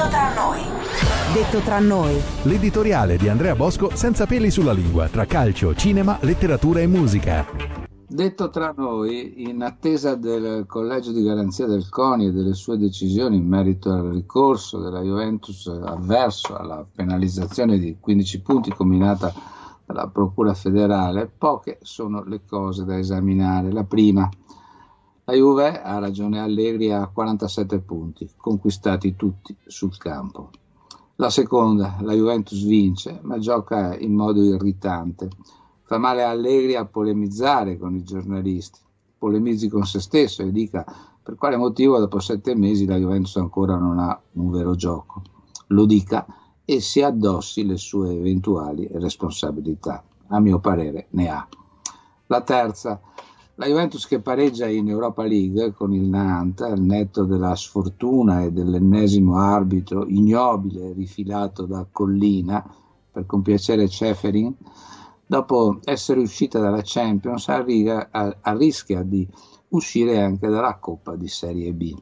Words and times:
Detto 0.00 0.08
tra 0.08 0.32
noi. 0.34 0.62
Detto 1.34 1.58
tra 1.58 1.78
noi. 1.78 2.20
L'editoriale 2.44 3.18
di 3.18 3.28
Andrea 3.28 3.54
Bosco 3.54 3.94
senza 3.94 4.24
peli 4.24 4.50
sulla 4.50 4.72
lingua 4.72 5.08
tra 5.08 5.26
calcio, 5.26 5.74
cinema, 5.74 6.16
letteratura 6.22 6.80
e 6.80 6.86
musica. 6.86 7.44
Detto 8.08 8.48
tra 8.48 8.72
noi, 8.74 9.42
in 9.46 9.62
attesa 9.62 10.14
del 10.14 10.64
collegio 10.66 11.12
di 11.12 11.22
garanzia 11.22 11.66
del 11.66 11.86
CONI 11.90 12.28
e 12.28 12.32
delle 12.32 12.54
sue 12.54 12.78
decisioni 12.78 13.36
in 13.36 13.46
merito 13.46 13.92
al 13.92 14.06
ricorso 14.06 14.78
della 14.78 15.02
Juventus 15.02 15.66
avverso 15.66 16.56
alla 16.56 16.82
penalizzazione 16.90 17.78
di 17.78 17.98
15 18.00 18.40
punti 18.40 18.70
combinata 18.72 19.30
dalla 19.84 20.08
Procura 20.08 20.54
federale, 20.54 21.26
poche 21.26 21.78
sono 21.82 22.24
le 22.24 22.40
cose 22.46 22.86
da 22.86 22.96
esaminare. 22.96 23.70
La 23.70 23.84
prima, 23.84 24.26
la 25.30 25.36
Juve 25.36 25.80
ha 25.80 25.98
ragione 26.00 26.40
Allegri 26.40 26.90
a 26.90 27.06
47 27.06 27.78
punti, 27.78 28.28
conquistati 28.36 29.14
tutti 29.14 29.56
sul 29.64 29.96
campo. 29.96 30.50
La 31.16 31.30
seconda, 31.30 31.98
la 32.00 32.14
Juventus 32.14 32.64
vince, 32.64 33.20
ma 33.22 33.38
gioca 33.38 33.96
in 33.96 34.12
modo 34.12 34.42
irritante. 34.42 35.28
Fa 35.84 35.98
male 35.98 36.24
a 36.24 36.30
Allegri 36.30 36.74
a 36.74 36.84
polemizzare 36.84 37.78
con 37.78 37.94
i 37.94 38.02
giornalisti, 38.02 38.80
polemizzi 39.16 39.68
con 39.68 39.86
se 39.86 40.00
stesso 40.00 40.42
e 40.42 40.50
dica 40.50 40.84
per 41.22 41.36
quale 41.36 41.56
motivo 41.56 42.00
dopo 42.00 42.18
sette 42.18 42.56
mesi 42.56 42.84
la 42.84 42.96
Juventus 42.96 43.36
ancora 43.36 43.76
non 43.76 44.00
ha 44.00 44.20
un 44.32 44.50
vero 44.50 44.74
gioco. 44.74 45.22
Lo 45.68 45.84
dica 45.84 46.26
e 46.64 46.80
si 46.80 47.02
addossi 47.02 47.64
le 47.64 47.76
sue 47.76 48.14
eventuali 48.14 48.88
responsabilità. 48.94 50.02
A 50.26 50.40
mio 50.40 50.58
parere 50.58 51.06
ne 51.10 51.28
ha. 51.28 51.46
La 52.26 52.40
terza, 52.40 53.00
la 53.60 53.66
Juventus 53.66 54.06
che 54.06 54.20
pareggia 54.20 54.68
in 54.68 54.88
Europa 54.88 55.22
League 55.22 55.74
con 55.74 55.92
il 55.92 56.08
Nantes, 56.08 56.66
al 56.66 56.80
netto 56.80 57.24
della 57.24 57.54
sfortuna 57.54 58.40
e 58.40 58.52
dell'ennesimo 58.52 59.36
arbitro 59.36 60.06
ignobile 60.06 60.94
rifilato 60.94 61.66
da 61.66 61.86
Collina 61.92 62.64
per 63.12 63.26
compiacere 63.26 63.86
Ceferin, 63.86 64.56
dopo 65.26 65.78
essere 65.84 66.20
uscita 66.20 66.58
dalla 66.58 66.80
Champions 66.82 67.48
arriva, 67.48 68.08
a, 68.10 68.34
a 68.40 68.56
rischia 68.56 69.02
di 69.02 69.28
uscire 69.68 70.22
anche 70.22 70.48
dalla 70.48 70.78
Coppa 70.78 71.14
di 71.14 71.28
Serie 71.28 71.74
B 71.74 71.94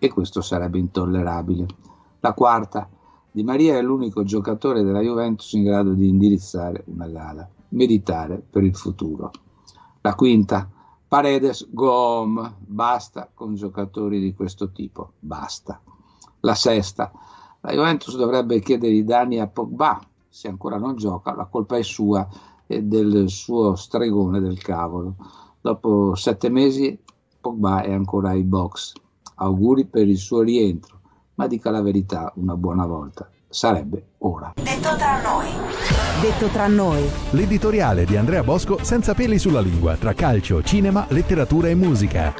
e 0.00 0.08
questo 0.08 0.40
sarebbe 0.40 0.78
intollerabile. 0.78 1.66
La 2.18 2.32
quarta, 2.32 2.88
Di 3.30 3.44
Maria 3.44 3.76
è 3.76 3.82
l'unico 3.82 4.24
giocatore 4.24 4.82
della 4.82 5.00
Juventus 5.00 5.52
in 5.52 5.62
grado 5.62 5.92
di 5.92 6.08
indirizzare 6.08 6.82
una 6.86 7.06
gara, 7.06 7.48
meditare 7.68 8.42
per 8.50 8.64
il 8.64 8.74
futuro. 8.76 9.30
La 10.00 10.14
quinta, 10.14 10.68
Paredes, 11.14 11.68
go 11.70 11.92
home, 11.92 12.54
basta 12.58 13.30
con 13.32 13.54
giocatori 13.54 14.18
di 14.18 14.34
questo 14.34 14.72
tipo, 14.72 15.12
basta. 15.20 15.80
La 16.40 16.56
sesta, 16.56 17.12
la 17.60 17.72
Juventus 17.72 18.16
dovrebbe 18.16 18.58
chiedere 18.58 18.94
i 18.94 19.04
danni 19.04 19.38
a 19.38 19.46
Pogba, 19.46 20.04
se 20.28 20.48
ancora 20.48 20.76
non 20.76 20.96
gioca, 20.96 21.32
la 21.36 21.44
colpa 21.44 21.76
è 21.76 21.84
sua 21.84 22.26
e 22.66 22.82
del 22.82 23.28
suo 23.28 23.76
stregone 23.76 24.40
del 24.40 24.60
cavolo. 24.60 25.14
Dopo 25.60 26.16
sette 26.16 26.48
mesi 26.48 26.98
Pogba 27.40 27.82
è 27.82 27.92
ancora 27.92 28.30
ai 28.30 28.42
box. 28.42 28.94
Auguri 29.36 29.84
per 29.84 30.08
il 30.08 30.18
suo 30.18 30.40
rientro, 30.40 30.98
ma 31.34 31.46
dica 31.46 31.70
la 31.70 31.80
verità 31.80 32.32
una 32.38 32.56
buona 32.56 32.86
volta. 32.86 33.30
Sarebbe 33.48 34.14
ora. 34.18 34.54
Detto 34.56 34.96
tra 34.96 35.22
noi. 35.22 35.63
Detto 36.24 36.46
tra 36.46 36.66
noi. 36.68 37.06
L'editoriale 37.32 38.06
di 38.06 38.16
Andrea 38.16 38.42
Bosco 38.42 38.78
senza 38.82 39.12
peli 39.12 39.38
sulla 39.38 39.60
lingua 39.60 39.94
tra 39.96 40.14
calcio, 40.14 40.62
cinema, 40.62 41.04
letteratura 41.10 41.68
e 41.68 41.74
musica. 41.74 42.34